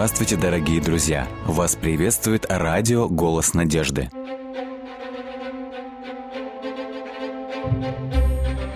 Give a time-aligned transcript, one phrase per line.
[0.00, 1.28] Здравствуйте, дорогие друзья!
[1.44, 4.08] Вас приветствует радио «Голос надежды».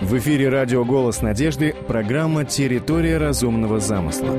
[0.01, 4.29] В эфире радио «Голос надежды» программа «Территория разумного замысла».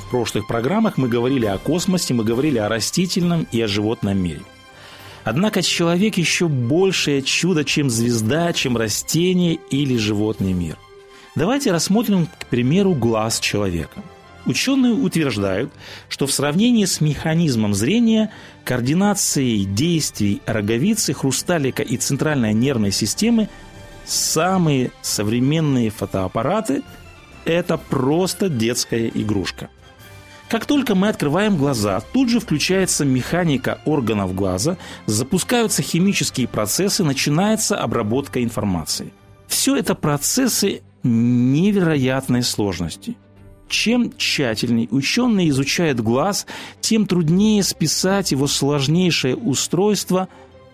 [0.00, 4.40] В прошлых программах мы говорили о космосе, мы говорили о растительном и о животном мире–
[5.26, 10.78] Однако человек еще большее чудо, чем звезда, чем растение или животный мир.
[11.34, 14.04] Давайте рассмотрим, к примеру, глаз человека.
[14.46, 15.72] Ученые утверждают,
[16.08, 18.30] что в сравнении с механизмом зрения,
[18.64, 23.48] координацией действий роговицы, хрусталика и центральной нервной системы
[24.04, 26.82] самые современные фотоаппараты–
[27.44, 29.70] это просто детская игрушка.
[30.48, 37.76] Как только мы открываем глаза, тут же включается механика органов глаза, запускаются химические процессы, начинается
[37.78, 39.12] обработка информации.
[39.48, 43.16] Все это процессы невероятной сложности.
[43.68, 46.46] Чем тщательнее ученые изучают глаз,
[46.80, 50.28] тем труднее списать его сложнейшее устройство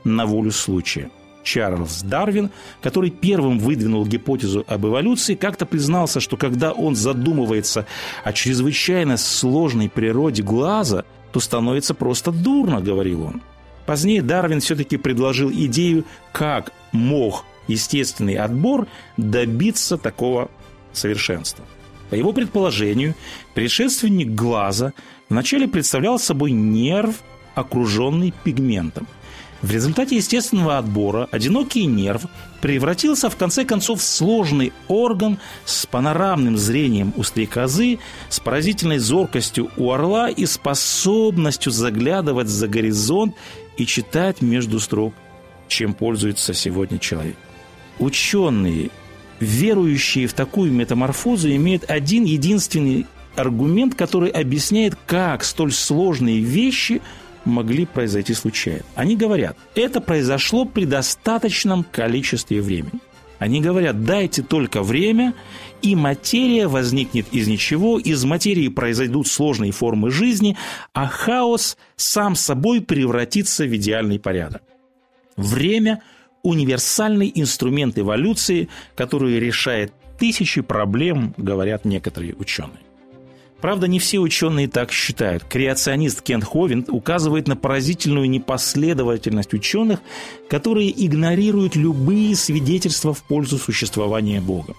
[0.04, 1.10] на волю случая–
[1.42, 7.86] Чарльз Дарвин, который первым выдвинул гипотезу об эволюции, как-то признался, что когда он задумывается
[8.24, 13.42] о чрезвычайно сложной природе глаза, то становится просто дурно, говорил он.
[13.86, 20.50] Позднее Дарвин все-таки предложил идею, как мог естественный отбор добиться такого
[20.92, 21.64] совершенства.
[22.10, 23.14] По его предположению,
[23.54, 24.92] предшественник глаза
[25.28, 27.16] вначале представлял собой нерв,
[27.54, 29.06] окруженный пигментом–
[29.62, 32.22] в результате естественного отбора одинокий нерв
[32.60, 39.70] превратился в конце концов в сложный орган с панорамным зрением у стрекозы, с поразительной зоркостью
[39.76, 43.36] у орла и способностью заглядывать за горизонт
[43.76, 45.14] и читать между строк,
[45.68, 47.36] чем пользуется сегодня человек.
[48.00, 48.90] Ученые,
[49.38, 53.06] верующие в такую метаморфозу, имеют один единственный
[53.36, 57.00] аргумент, который объясняет, как столь сложные вещи–
[57.44, 58.84] могли произойти случайно.
[58.94, 63.00] Они говорят, это произошло при достаточном количестве времени.
[63.38, 65.34] Они говорят, дайте только время,
[65.82, 70.56] и материя возникнет из ничего, из материи произойдут сложные формы жизни,
[70.92, 74.62] а хаос сам собой превратится в идеальный порядок.
[75.36, 76.02] Время–
[76.42, 82.80] универсальный инструмент эволюции, который решает тысячи проблем, говорят некоторые ученые.
[83.62, 85.44] Правда, не все ученые так считают.
[85.44, 90.00] Креационист Кен Ховин указывает на поразительную непоследовательность ученых,
[90.50, 94.74] которые игнорируют любые свидетельства в пользу существования Бога.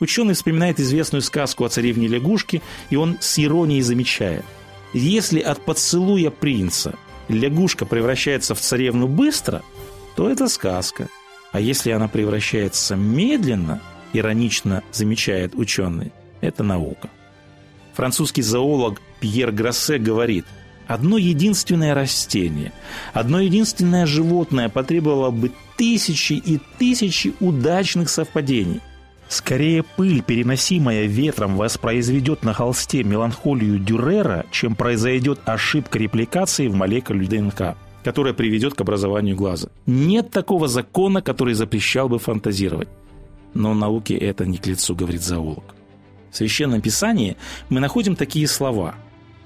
[0.00, 2.60] Ученый вспоминает известную сказку о царевне лягушке,
[2.90, 4.44] и он с иронией замечает.
[4.92, 6.94] Если от поцелуя принца
[7.28, 9.62] лягушка превращается в царевну быстро,
[10.14, 11.08] то это сказка.
[11.52, 13.80] А если она превращается медленно,
[14.12, 17.08] иронично замечает ученый, это наука.
[17.96, 20.44] Французский зоолог Пьер Гроссе говорит,
[20.86, 22.72] одно единственное растение,
[23.14, 28.82] одно единственное животное потребовало бы тысячи и тысячи удачных совпадений.
[29.28, 37.26] Скорее пыль, переносимая ветром, воспроизведет на холсте меланхолию Дюрера, чем произойдет ошибка репликации в молекуле
[37.26, 39.70] ДНК, которая приведет к образованию глаза.
[39.86, 42.88] Нет такого закона, который запрещал бы фантазировать.
[43.54, 45.75] Но науке это не к лицу, говорит зоолог.
[46.36, 47.38] В Священном Писании
[47.70, 48.96] мы находим такие слова.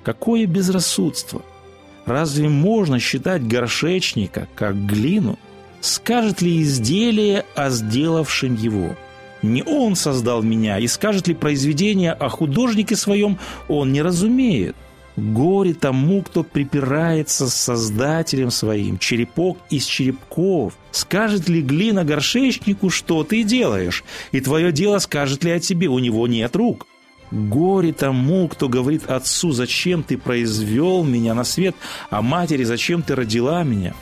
[0.03, 1.41] «Какое безрассудство!
[2.05, 5.39] Разве можно считать горшечника, как глину?
[5.81, 8.97] Скажет ли изделие о сделавшем его?
[9.41, 14.75] Не он создал меня, и скажет ли произведение о художнике своем, он не разумеет.
[15.21, 20.73] Горе тому, кто припирается с Создателем своим, черепок из черепков.
[20.93, 24.03] Скажет ли глина горшечнику, что ты делаешь?
[24.33, 26.87] И твое дело скажет ли о тебе, у него нет рук.
[27.31, 31.77] Горе тому, кто говорит отцу, зачем ты произвел меня на свет,
[32.09, 33.95] а матери, зачем ты родила меня.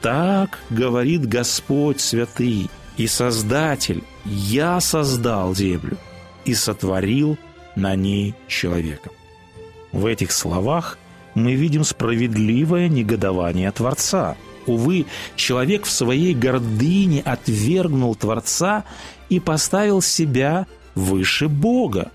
[0.00, 5.98] Так говорит Господь святый и Создатель, я создал землю
[6.44, 7.36] и сотворил
[7.74, 9.10] на ней человека.
[9.94, 10.98] В этих словах
[11.36, 14.36] мы видим справедливое негодование Творца.
[14.66, 15.06] Увы,
[15.36, 18.82] человек в своей гордыне отвергнул Творца
[19.28, 22.10] и поставил себя выше Бога.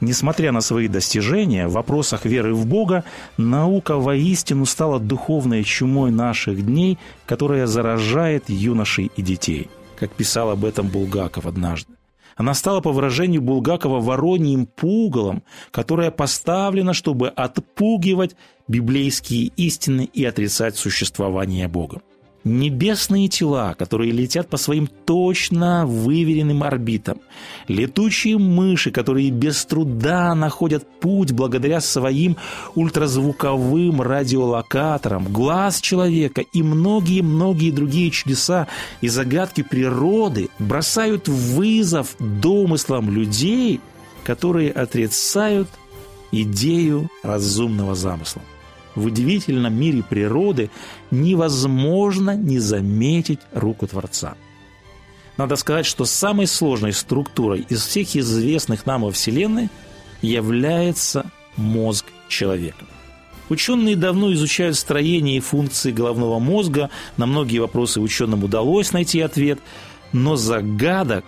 [0.00, 3.02] Несмотря на свои достижения в вопросах веры в Бога,
[3.36, 10.64] наука воистину стала духовной чумой наших дней, которая заражает юношей и детей, как писал об
[10.64, 11.94] этом Булгаков однажды.
[12.36, 18.36] Она стала, по выражению Булгакова, вороньим пугалом, которое поставлено, чтобы отпугивать
[18.68, 22.02] библейские истины и отрицать существование Бога.
[22.44, 27.22] Небесные тела, которые летят по своим точно выверенным орбитам.
[27.68, 32.36] Летучие мыши, которые без труда находят путь благодаря своим
[32.74, 35.32] ультразвуковым радиолокаторам.
[35.32, 38.68] Глаз человека и многие-многие другие чудеса
[39.00, 43.80] и загадки природы бросают вызов домыслам людей,
[44.22, 45.68] которые отрицают
[46.30, 48.42] идею разумного замысла
[48.94, 50.70] в удивительном мире природы
[51.10, 54.34] невозможно не заметить руку Творца.
[55.36, 59.68] Надо сказать, что самой сложной структурой из всех известных нам во Вселенной
[60.22, 62.84] является мозг человека.
[63.48, 69.58] Ученые давно изучают строение и функции головного мозга, на многие вопросы ученым удалось найти ответ,
[70.12, 71.24] но загадок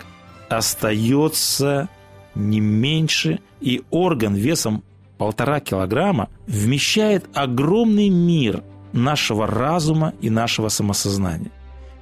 [0.48, 1.88] остается
[2.34, 4.82] не меньше, и орган весом
[5.18, 11.50] полтора килограмма вмещает огромный мир нашего разума и нашего самосознания.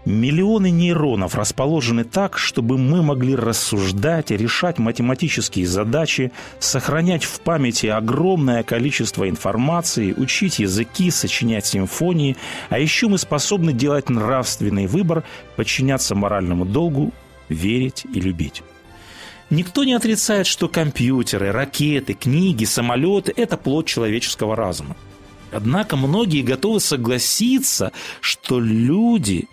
[0.05, 8.63] Миллионы нейронов расположены так, чтобы мы могли рассуждать, решать математические задачи, сохранять в памяти огромное
[8.65, 12.37] количество информации, учить языки, сочинять симфонии,
[12.69, 15.25] а еще мы способны делать нравственный выбор,
[15.57, 17.11] подчиняться моральному долгу,
[17.49, 18.63] верить и любить.
[19.51, 24.97] Никто не отрицает, что компьютеры, ракеты, книги, самолеты– это плод человеческого разума.
[25.53, 29.49] Однако многие готовы согласиться, что люди,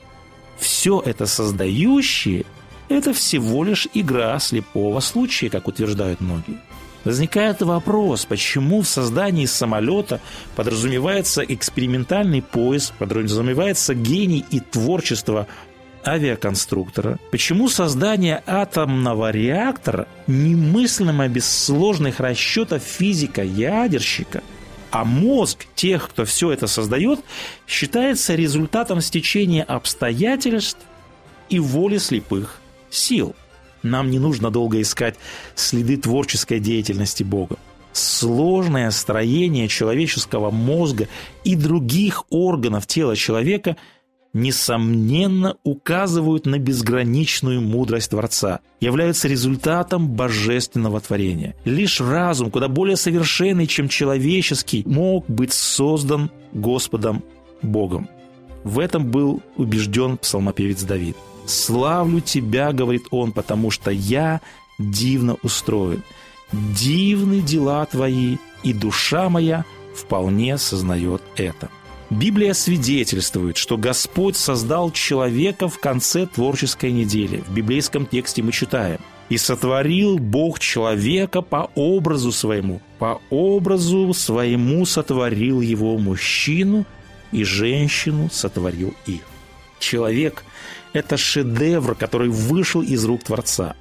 [0.57, 2.45] все это создающие,
[2.89, 6.59] это всего лишь игра слепого случая, как утверждают многие.
[7.03, 10.19] Возникает вопрос, почему в создании самолета
[10.55, 15.47] подразумевается экспериментальный поиск, подразумевается гений и творчество
[16.05, 24.43] авиаконструктора, почему создание атомного реактора немыслимо без сложных расчетов физика-ядерщика,
[24.91, 27.19] а мозг тех, кто все это создает,
[27.67, 30.81] считается результатом стечения обстоятельств
[31.49, 32.59] и воли слепых
[32.89, 33.35] сил.
[33.83, 35.15] Нам не нужно долго искать
[35.55, 37.57] следы творческой деятельности Бога.
[37.93, 41.07] Сложное строение человеческого мозга
[41.43, 43.77] и других органов тела человека–
[44.33, 51.55] несомненно указывают на безграничную мудрость Творца, являются результатом божественного творения.
[51.65, 57.23] Лишь разум, куда более совершенный, чем человеческий, мог быть создан Господом
[57.61, 58.09] Богом.
[58.63, 61.17] В этом был убежден псалмопевец Давид.
[61.45, 64.41] «Славлю Тебя,— говорит он,— потому что я
[64.77, 66.03] дивно устроен.
[66.53, 71.69] Дивны дела Твои, и душа моя вполне сознает это».
[72.11, 77.37] Библия свидетельствует, что Господь создал человека в конце творческой недели.
[77.47, 78.99] В библейском тексте мы читаем
[79.29, 86.85] «И сотворил Бог человека по образу своему, по образу своему сотворил его мужчину,
[87.31, 89.21] и женщину сотворил их».
[89.79, 90.43] Человек–
[90.91, 93.77] это шедевр, который вышел из рук Творца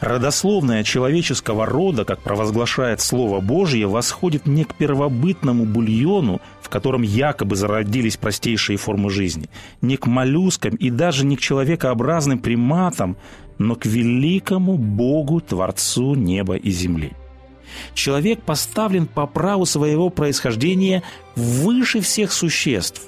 [0.00, 7.54] Родословная человеческого рода, как провозглашает Слово Божье, восходит не к первобытному бульону, в котором якобы
[7.54, 9.50] зародились простейшие формы жизни,
[9.82, 13.18] не к моллюскам и даже не к человекообразным приматам,
[13.58, 17.12] но к великому Богу, Творцу неба и земли.
[17.92, 21.02] Человек поставлен по праву своего происхождения
[21.36, 23.02] выше всех существ,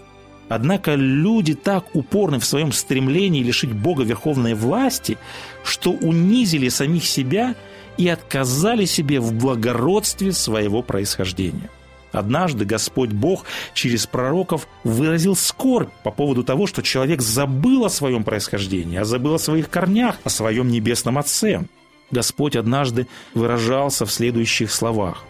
[0.49, 5.17] Однако люди так упорны в своем стремлении лишить Бога верховной власти,
[5.65, 7.55] что унизили самих себя
[7.97, 11.71] и отказали себе в благородстве своего происхождения.
[12.13, 18.23] Однажды Господь Бог через пророков выразил скорбь по поводу того, что человек забыл о своем
[18.23, 21.63] происхождении, а забыл о своих корнях, о своем небесном Отце.
[22.11, 25.25] Господь однажды выражался в следующих словах.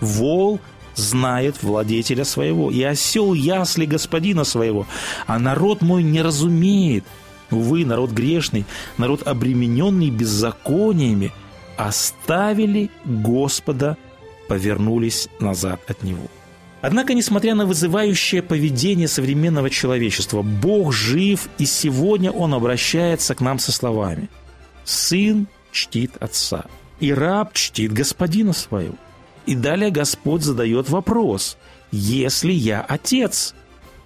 [0.00, 0.60] «Вол
[0.98, 4.86] знает владетеля своего, и осел ясли господина своего,
[5.26, 7.04] а народ мой не разумеет.
[7.50, 8.66] Увы, народ грешный,
[8.98, 11.32] народ обремененный беззакониями,
[11.78, 13.96] оставили Господа,
[14.48, 16.26] повернулись назад от Него.
[16.80, 23.58] Однако, несмотря на вызывающее поведение современного человечества, Бог жив, и сегодня Он обращается к нам
[23.58, 24.28] со словами
[24.84, 26.66] «Сын чтит отца,
[27.00, 28.94] и раб чтит господина своего».
[29.48, 31.56] И далее Господь задает вопрос.
[31.90, 33.54] «Если я Отец,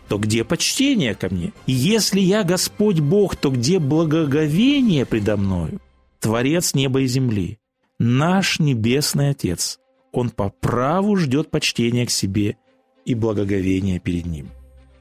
[0.07, 1.53] то где почтение ко мне?
[1.67, 5.81] И если я Господь Бог, то где благоговение предо мною?
[6.21, 7.59] Творец неба и земли,
[7.99, 9.81] наш Небесный Отец,
[10.13, 12.57] Он по праву ждет почтения к себе
[13.05, 14.49] и благоговения перед Ним».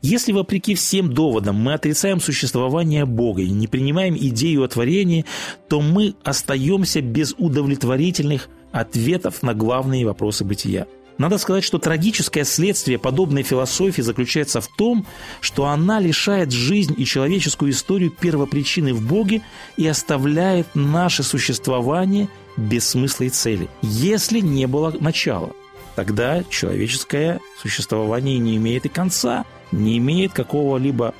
[0.02, 5.26] Если, вопреки всем доводам, мы отрицаем существование Бога и не принимаем идею о творении,
[5.70, 10.88] то мы остаемся без удовлетворительных ответов на главные вопросы бытия.
[11.18, 15.06] Надо сказать, что трагическое следствие подобной философии заключается в том,
[15.40, 19.42] что она лишает жизнь и человеческую историю первопричины в Боге
[19.78, 23.70] и оставляет наше существование без смысла и цели.
[23.84, 25.52] Если не было начала,
[25.96, 31.14] тогда человеческое существование не имеет и конца, не имеет какого-либо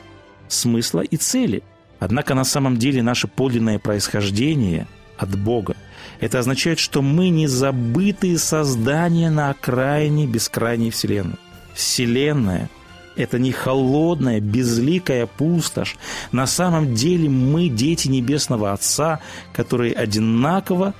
[0.48, 1.62] смысла и цели.
[2.00, 5.76] Однако на самом деле наше подлинное происхождение от Бога–
[6.22, 11.36] это означает, что мы не забытые создания на окраине бескрайней Вселенной.
[11.74, 12.70] Вселенная–
[13.16, 15.98] это не холодная, безликая пустошь.
[16.32, 19.20] На самом деле мы дети Небесного Отца,
[19.52, 20.94] которые одинаково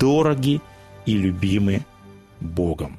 [0.00, 0.62] дороги
[1.04, 1.84] и любимы
[2.40, 2.96] Богом.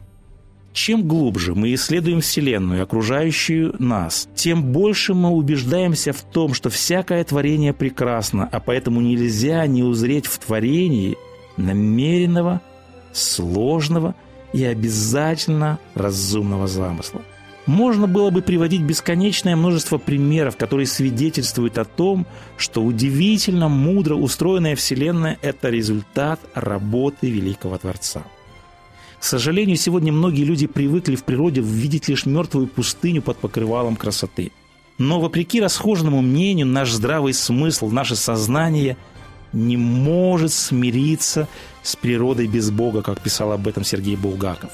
[0.72, 7.24] Чем глубже мы исследуем Вселенную, окружающую нас, тем больше мы убеждаемся в том, что всякое
[7.24, 11.18] творение прекрасно, а поэтому нельзя не узреть в творении
[11.58, 12.62] намеренного,
[13.14, 14.16] сложного
[14.54, 17.22] и обязательно разумного замысла.
[17.66, 24.76] Можно было бы приводить бесконечное множество примеров, которые свидетельствуют о том, что удивительно мудро устроенная
[24.76, 28.24] Вселенная– это результат работы Великого Творца.
[29.20, 34.52] К сожалению, сегодня многие люди привыкли в природе видеть лишь мертвую пустыню под покрывалом красоты.
[35.00, 38.96] Но вопреки расхоженному мнению, наш здравый смысл, наше сознание–
[39.56, 41.48] не может смириться
[41.82, 44.72] с природой без Бога, как писал об этом Сергей Булгаков.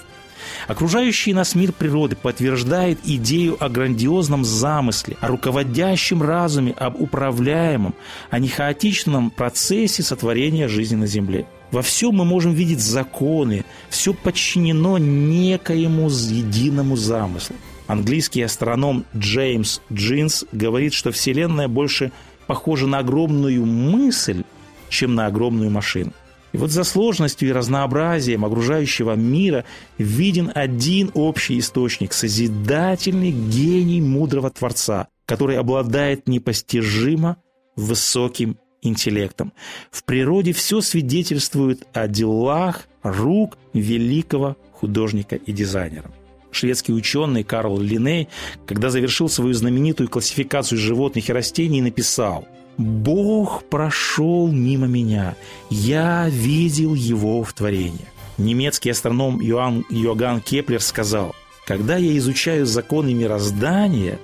[0.68, 7.94] Окружающий нас мир природы подтверждает идею о грандиозном замысле, о руководящем разуме, об управляемом,
[8.30, 11.46] а не хаотичном процессе сотворения жизни на Земле.
[11.72, 17.56] Во всем мы можем видеть законы, все подчинено некоему единому замыслу.
[17.88, 22.12] Английский астроном Джеймс Джинс говорит, что Вселенная больше
[22.46, 24.44] похожа на огромную мысль,
[24.92, 26.12] чем на огромную машину.
[26.52, 29.64] И вот за сложностью и разнообразием окружающего мира
[29.98, 37.38] виден один общий источник– созидательный гений мудрого Творца, который обладает непостижимо
[37.78, 39.54] высоким интеллектом.
[39.92, 46.12] В природе все свидетельствует о делах рук великого художника и дизайнера.
[46.52, 48.28] Шведский ученый Карл Линей,
[48.68, 52.46] когда завершил свою знаменитую классификацию животных и растений, написал–
[52.78, 55.36] Бог прошел мимо меня,
[55.70, 58.08] я видел его в творении.
[58.38, 61.36] Немецкий астроном Иоанн, Йоганн Кеплер сказал,
[61.66, 64.20] когда я изучаю законы мироздания,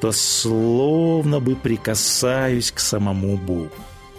[0.00, 3.70] то словно бы прикасаюсь к самому Богу.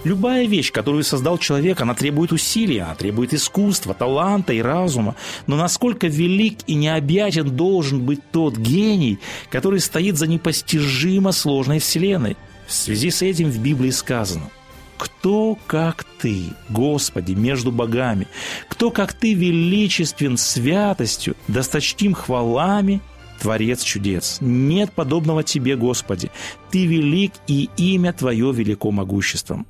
[0.06, 5.16] Любая вещь, которую создал человек, она требует усилия, она требует искусства, таланта и разума.
[5.46, 9.20] Но насколько велик и необъятен должен быть тот гений,
[9.50, 12.38] который стоит за непостижимо сложной вселенной–
[12.70, 14.50] в связи с этим в Библии сказано
[14.98, 18.28] «Кто, как Ты, Господи, между богами?
[18.68, 23.02] Кто, как Ты, величествен святостью, досточтим хвалами,
[23.42, 24.38] Творец чудес.
[24.40, 26.30] Нет подобного Тебе, Господи.
[26.70, 29.66] Ты велик, и имя Твое велико могуществом.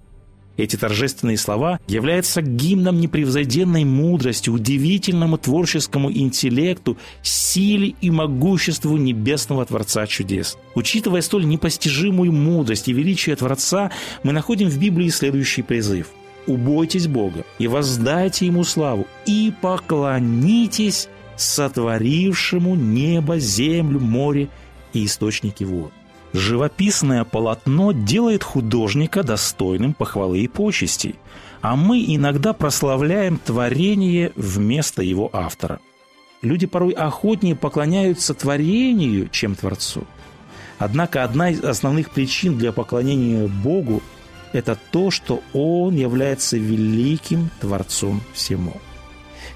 [0.59, 10.05] Эти торжественные слова являются гимном непревзойденной мудрости, удивительному творческому интеллекту, силе и могуществу небесного Творца
[10.05, 10.57] чудес.
[10.75, 13.91] Учитывая столь непостижимую мудрость и величие Творца,
[14.23, 16.07] мы находим в Библии следующий призыв–
[16.47, 24.49] «Убойтесь Бога и воздайте Ему славу, и поклонитесь сотворившему небо, землю, море
[24.91, 25.93] и источники вод».
[26.33, 31.15] Живописное полотно делает художника достойным похвалы и почестей,
[31.61, 35.79] а мы иногда прославляем творение вместо его автора.
[36.41, 40.03] Люди порой охотнее поклоняются творению, чем Творцу.
[40.77, 44.01] Однако одна из основных причин для поклонения Богу–
[44.53, 48.73] это то, что Он является великим Творцом всему–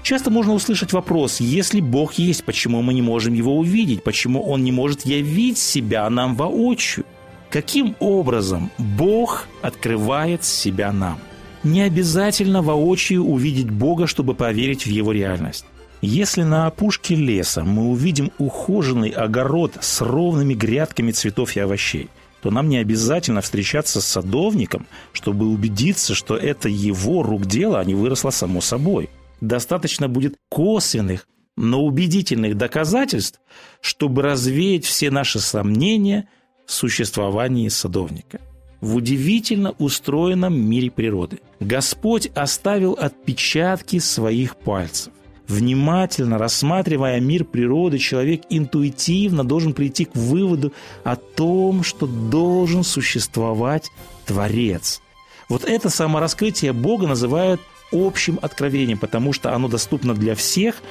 [0.04, 4.62] Часто можно услышать вопрос, если Бог есть, почему мы не можем Его увидеть, почему Он
[4.62, 7.06] не может явить себя нам воочию?
[7.48, 11.18] Каким образом Бог открывает себя нам?
[11.62, 15.64] Не обязательно воочию увидеть Бога, чтобы поверить в Его реальность.
[16.02, 22.10] Если на опушке леса мы увидим ухоженный огород с ровными грядками цветов и овощей,
[22.42, 27.84] то нам не обязательно встречаться с садовником, чтобы убедиться, что это его рук дело, а
[27.86, 29.08] не выросло само собой–
[29.46, 33.40] достаточно будет косвенных, но убедительных доказательств,
[33.80, 36.28] чтобы развеять все наши сомнения
[36.66, 38.40] в существовании садовника.
[38.80, 45.12] В удивительно устроенном мире природы Господь оставил отпечатки своих пальцев.
[45.46, 50.72] Внимательно рассматривая мир природы, человек интуитивно должен прийти к выводу
[51.02, 53.90] о том, что должен существовать
[54.24, 55.02] Творец.
[55.48, 57.60] Вот это самораскрытие Бога называют
[57.92, 60.82] общим откровением, потому что оно доступно для всех,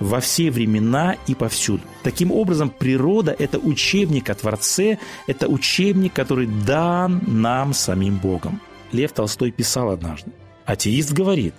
[0.00, 1.82] во все времена и повсюду.
[2.02, 8.60] Таким образом, природа– это учебник о Творце, это учебник, который дан нам самим Богом.
[8.90, 10.32] Лев Толстой писал однажды.
[10.64, 11.54] Атеист говорит,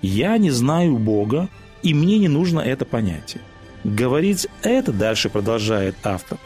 [0.00, 1.48] «Я не знаю Бога,
[1.82, 3.42] и мне не нужно это понятие».
[3.84, 6.38] Говорить это, дальше продолжает автор,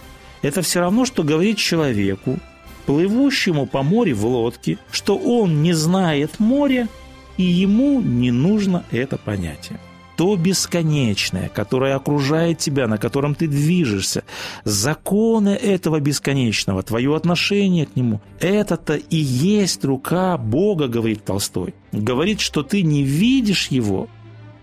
[0.43, 2.38] это все равно, что говорить человеку,
[2.87, 6.88] плывущему по морю в лодке, что он не знает моря,
[7.37, 9.78] и ему не нужно это понятие
[10.16, 14.25] то бесконечное, которое окружает тебя, на котором ты движешься,
[14.64, 21.75] законы этого бесконечного, твое отношение к нему, это-то и есть рука Бога, говорит Толстой.
[21.93, 24.09] Говорит, что ты не видишь его,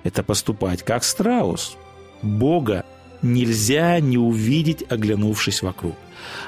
[0.03, 1.77] это поступать как страус.
[2.21, 2.83] Бога
[3.21, 5.95] нельзя не увидеть, оглянувшись вокруг.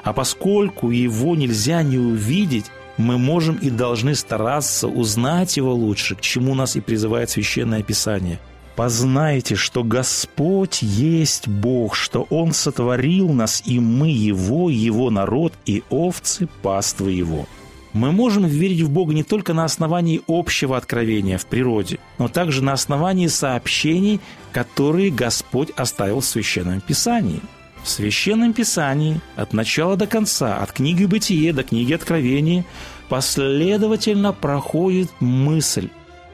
[0.02, 6.20] А поскольку его нельзя не увидеть, мы можем и должны стараться узнать его лучше, к
[6.20, 8.38] чему нас и призывает Священное Писание–
[8.76, 15.82] Познайте, что Господь есть Бог, что Он сотворил нас, и мы Его, Его народ, и
[15.88, 17.46] овцы паствы Его.
[17.94, 22.62] Мы можем верить в Бога не только на основании общего откровения в природе, но также
[22.62, 24.20] на основании сообщений,
[24.52, 27.40] которые Господь оставил в Священном Писании.
[27.86, 32.64] В Священном Писании от начала до конца, от книги Бытие до книги Откровения,
[33.08, 35.90] последовательно проходит мысль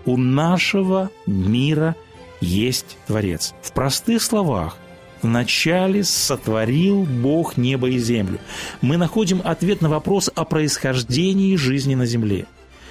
[0.07, 1.95] у нашего мира–
[2.41, 3.53] есть Творец.
[3.61, 4.79] В простых словах,
[5.21, 8.39] вначале сотворил Бог небо и землю.
[8.81, 12.47] Мы находим ответ на вопрос о происхождении жизни на земле.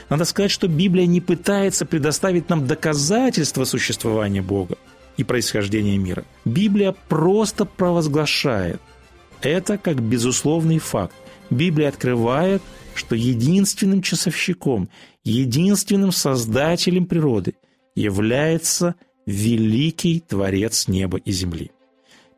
[0.08, 4.78] Надо сказать, что Библия не пытается предоставить нам доказательства существования Бога
[5.18, 6.26] и происхождения мира.
[6.46, 8.82] Библия просто провозглашает
[9.42, 11.16] это как безусловный факт.
[11.50, 12.62] Библия открывает,
[12.94, 14.90] что единственным часовщиком,
[15.24, 17.56] единственным создателем природы
[17.96, 21.72] является– великий Творец неба и земли.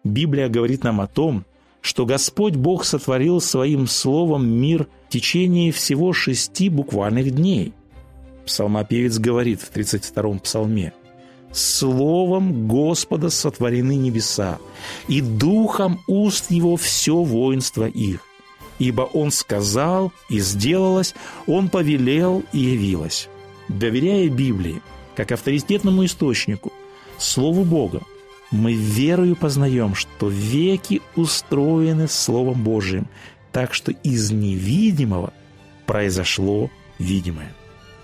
[0.04, 1.46] Библия говорит нам о том,
[1.82, 7.74] что Господь Бог сотворил своим словом мир в течение всего шести буквальных дней.
[8.46, 10.94] Псалмопевец говорит в 32-м псалме
[11.54, 14.58] «Словом Господа сотворены небеса,
[15.08, 18.22] и духом уст Его все воинство их.
[18.80, 21.14] Ибо Он сказал, и сделалось,
[21.46, 23.30] Он повелел, и явилось».
[23.70, 24.82] Доверяя Библии,
[25.16, 26.74] как авторитетному источнику,
[27.18, 28.02] Слову Бога,
[28.52, 33.08] мы верою познаем, что веки устроены Словом Божиим,
[33.52, 35.34] так что из невидимого
[35.86, 37.54] произошло видимое.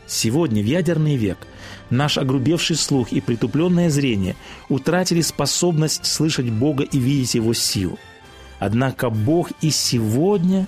[0.09, 1.37] Сегодня, в ядерный век,
[1.91, 4.35] наш огрубевший слух и притупленное зрение
[4.67, 7.99] утратили способность слышать Бога и видеть Его силу.
[8.57, 10.67] Однако Бог и сегодня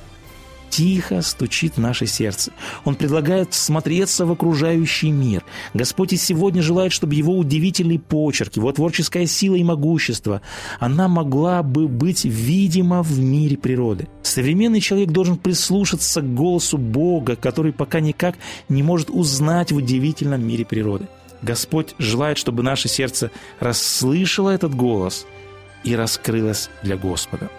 [0.71, 2.51] тихо стучит в наше сердце.
[2.85, 5.43] Он предлагает смотреться в окружающий мир.
[5.75, 10.41] Господь и сегодня желает, чтобы его удивительный почерк, его творческая сила и могущество,
[10.79, 14.07] она могла бы быть видима в мире природы.
[14.23, 18.35] Современный человек должен прислушаться к голосу Бога, который пока никак
[18.69, 21.07] не может узнать в удивительном мире природы.
[21.41, 23.29] Господь желает, чтобы наше сердце
[23.59, 25.25] расслышало этот голос
[25.83, 27.49] и раскрылось для Господа.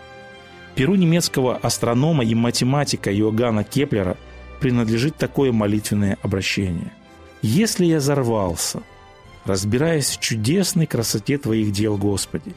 [0.75, 4.17] Перу немецкого астронома и математика Иоганна Кеплера
[4.61, 6.93] принадлежит такое молитвенное обращение.
[7.43, 8.83] «Если я взорвался,
[9.45, 12.55] разбираясь в чудесной красоте Твоих дел, Господи,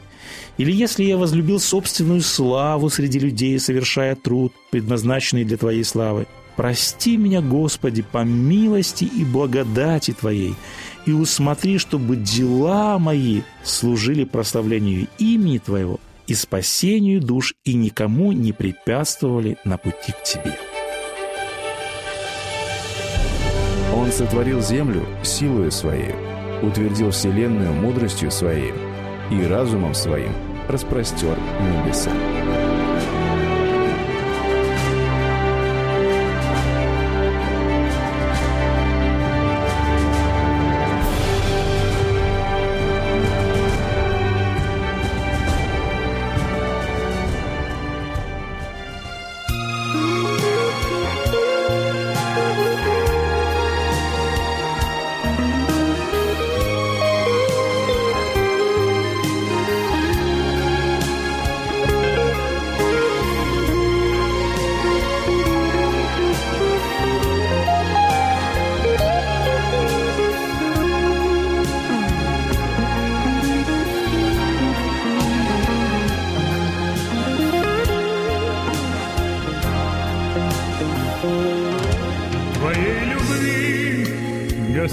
[0.58, 7.18] или если я возлюбил собственную славу среди людей, совершая труд, предназначенный для Твоей славы, прости
[7.18, 10.56] меня, Господи, по милости и благодати Твоей,
[11.06, 18.52] и усмотри, чтобы дела мои служили прославлению имени Твоего– и спасению душ и никому не
[18.52, 20.58] препятствовали на пути к Тебе.
[23.96, 26.16] Он сотворил землю силою Своей,
[26.62, 28.74] утвердил вселенную мудростью Своей
[29.32, 30.34] и разумом Своим
[30.68, 32.12] распростер небеса.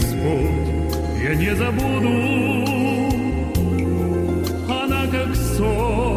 [0.03, 2.09] Господь, я не забуду,
[4.69, 6.12] она как сон.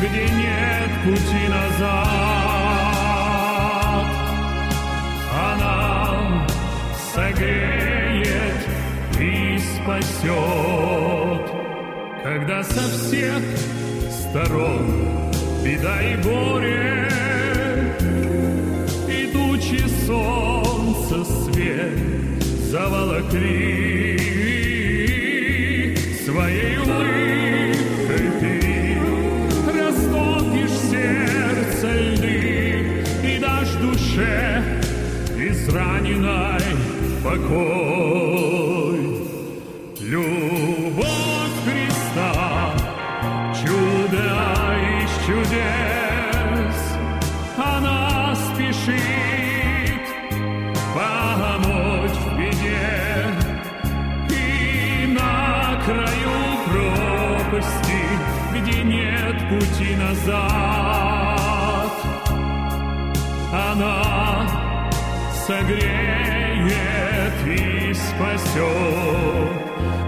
[0.00, 2.47] Где нет пути назад,
[12.28, 13.40] когда со всех
[14.10, 14.84] сторон
[15.64, 17.08] беда и горе,
[19.08, 21.98] идучи солнце свет
[22.70, 24.18] заволокли
[26.26, 28.54] своей улыбкой ты
[29.72, 32.36] растопишь сердце льды
[33.24, 34.36] и дашь душе
[35.34, 36.68] израненной
[37.24, 38.98] покой.
[40.00, 40.47] Любовь
[60.28, 61.92] назад,
[63.52, 64.46] она
[65.46, 66.66] согреет
[67.46, 68.56] и спасет.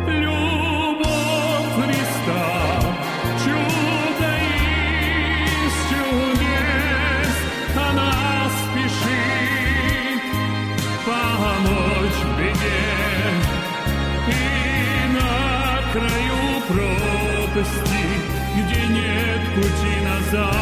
[0.07, 2.47] Любовь Христа,
[3.43, 4.33] чудо
[5.89, 7.37] чудес,
[7.77, 8.13] она
[8.59, 10.23] спешит
[11.07, 12.85] помочь беде.
[14.29, 14.31] И
[15.15, 15.33] на
[15.93, 18.05] краю пропасти,
[19.55, 20.53] пути назад,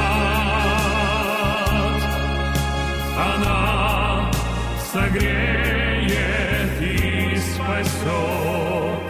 [3.17, 4.31] она
[4.93, 9.05] согреет и спасет.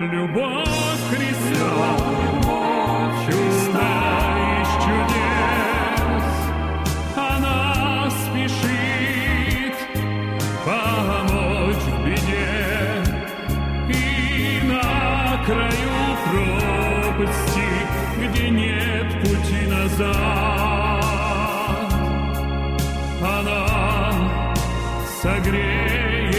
[0.00, 2.01] Любовь Христа,
[20.02, 21.92] назад,
[23.22, 23.62] она
[25.22, 26.34] согреет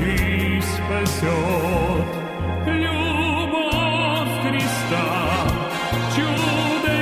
[0.00, 2.08] и спасет.
[2.66, 5.08] Любовь Христа,
[6.14, 6.94] чудо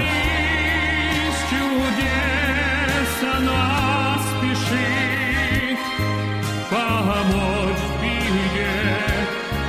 [1.24, 3.64] из чудес, она
[4.28, 5.80] спешит
[6.70, 8.78] помочь беде.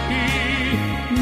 [0.10, 0.14] И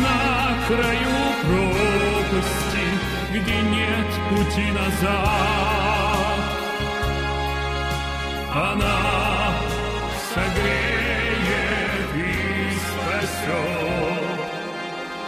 [0.03, 0.19] на
[0.67, 2.85] краю пропасти,
[3.31, 3.94] где нет
[4.29, 5.09] пути назад,
[8.53, 9.53] она
[10.33, 14.39] согреет и спасет.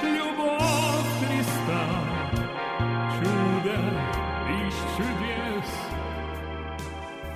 [0.03, 1.83] Любовь Христа,
[3.19, 3.77] чудо
[4.49, 5.69] из чудес,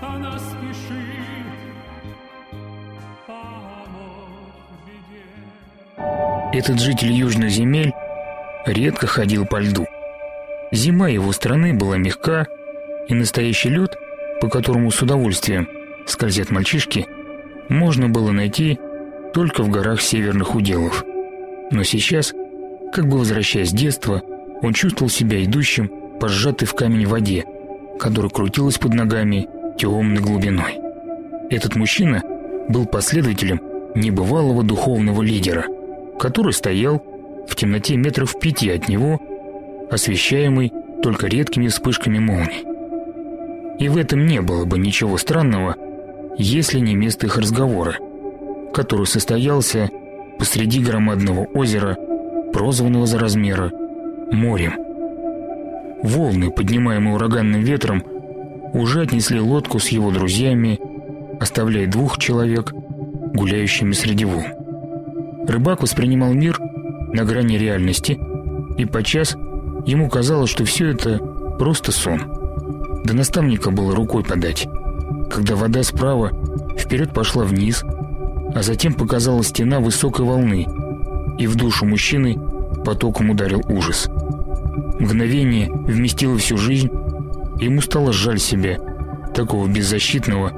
[0.02, 1.32] она спешит
[4.88, 5.24] беде.
[6.54, 7.94] Этот житель южных земель
[8.66, 9.86] редко ходил по льду.
[10.72, 12.48] Зима его страны была мягка,
[13.08, 13.98] и настоящий лед,
[14.40, 15.68] по которому с удовольствием
[16.06, 17.08] скользят мальчишки,
[17.70, 18.80] можно было найти
[19.34, 21.04] только в горах северных уделов.
[21.72, 22.34] Но сейчас,
[22.94, 24.22] как бы возвращаясь с детства,
[24.62, 27.46] он чувствовал себя идущим по сжатой в камень воде,
[28.00, 30.80] которая крутилась под ногами темной глубиной.
[31.50, 32.24] Этот мужчина
[32.70, 33.62] был последователем
[33.96, 35.66] небывалого духовного лидера,
[36.20, 37.04] который стоял
[37.48, 39.20] в темноте метров пяти от него,
[39.92, 40.72] освещаемый
[41.04, 42.66] только редкими вспышками молний.
[43.78, 45.76] И в этом не было бы ничего странного,
[46.38, 47.98] если не место их разговора,
[48.74, 49.90] который состоялся
[50.40, 51.98] посреди громадного озера,
[52.54, 53.72] прозванного за размера
[54.32, 54.76] морем.
[56.04, 58.04] Волны, поднимаемые ураганным ветром,
[58.74, 60.80] уже отнесли лодку с его друзьями,
[61.40, 64.46] оставляя двух человек, гуляющими среди волн.
[65.48, 68.18] Рыбак воспринимал мир на грани реальности,
[68.78, 69.36] и подчас
[69.86, 71.18] ему казалось, что все это
[71.60, 72.22] просто сон.
[73.04, 74.68] До наставника было рукой подать,
[75.30, 76.32] когда вода справа
[76.78, 77.84] вперед пошла вниз,
[78.54, 80.68] а затем показалась стена высокой волны,
[81.38, 82.40] и в душу мужчины
[82.86, 84.10] потоком ударил ужас.
[85.00, 86.90] Мгновение вместило всю жизнь,
[87.60, 88.78] и ему стало жаль себя,
[89.34, 90.52] такого беззащитного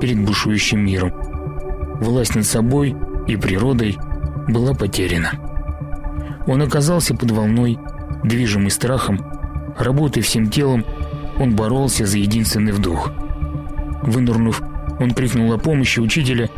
[0.00, 1.12] перед бушующим миром.
[2.00, 2.94] Власть над собой
[3.26, 3.96] и природой
[4.48, 5.32] была потеряна.
[6.46, 7.78] Он оказался под волной,
[8.24, 9.20] движимый страхом,
[9.78, 10.84] работая всем телом
[11.38, 13.10] он боролся за единственный вдох.
[14.02, 14.62] Вынырнув,
[14.98, 16.48] он крикнул о помощи учителя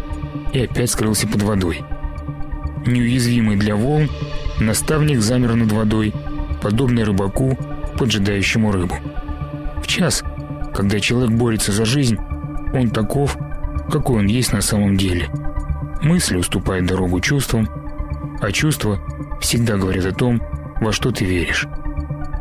[0.53, 1.83] и опять скрылся под водой.
[2.87, 4.09] Неуязвимый для волн,
[4.61, 6.15] наставник замер над водой,
[6.63, 7.59] подобный рыбаку,
[7.99, 8.95] поджидающему рыбу.
[9.83, 10.23] В час,
[10.75, 12.19] когда человек борется за жизнь,
[12.73, 13.37] он таков,
[13.91, 15.29] какой он есть на самом деле.
[16.03, 17.69] Мысли уступают дорогу чувствам,
[18.41, 19.01] а чувства
[19.41, 20.41] всегда говорят о том,
[20.81, 21.67] во что ты веришь.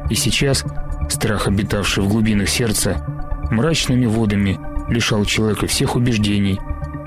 [0.10, 0.64] И сейчас
[1.10, 3.06] страх, обитавший в глубинах сердца,
[3.52, 6.60] мрачными водами лишал человека всех убеждений,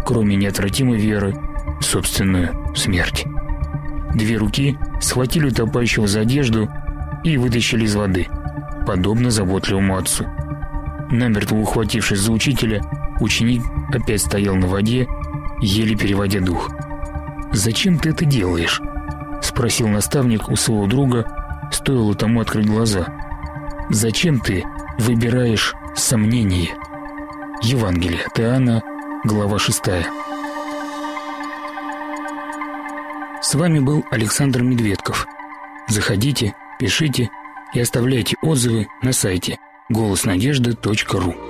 [0.05, 1.35] кроме неотвратимой веры
[1.81, 3.25] в собственную смерть.
[4.14, 6.69] Две руки схватили утопающего за одежду
[7.25, 8.27] и вытащили из воды,
[8.87, 10.27] подобно заботливому отцу.
[11.11, 12.83] Намертво ухватившись за учителя,
[13.21, 13.62] ученик
[13.93, 15.07] опять стоял на воде,
[15.61, 16.71] еле переводя дух.
[17.53, 18.81] «Зачем ты это делаешь?»–
[19.42, 23.07] спросил наставник у своего друга, стоило тому открыть глаза.
[23.90, 24.64] «Зачем ты
[24.98, 26.70] выбираешь сомнение?»
[27.62, 28.85] Евангелие от
[29.24, 29.83] глава 6.
[33.42, 35.26] С вами был Александр Медведков.
[35.88, 37.31] Заходите, пишите
[37.74, 39.59] и оставляйте отзывы на сайте
[39.90, 41.50] голоснадежды.ру.